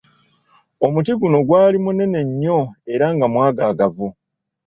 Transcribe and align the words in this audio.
Omuti 0.85 1.11
guno 1.19 1.37
gwali 1.47 1.77
munene 1.85 2.19
nnyo 2.27 2.59
era 2.93 3.05
nga 3.15 3.25
mwagaagavu. 3.33 4.07